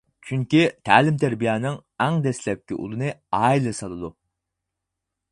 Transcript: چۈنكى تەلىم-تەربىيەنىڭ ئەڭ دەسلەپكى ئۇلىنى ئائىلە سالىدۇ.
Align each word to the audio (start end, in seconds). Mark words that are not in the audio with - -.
چۈنكى 0.27 0.61
تەلىم-تەربىيەنىڭ 0.89 1.75
ئەڭ 2.05 2.17
دەسلەپكى 2.27 2.77
ئۇلىنى 2.85 3.11
ئائىلە 3.41 3.75
سالىدۇ. 3.81 4.11